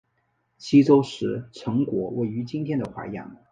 [0.57, 3.37] 西周时陈国位于今天的淮阳。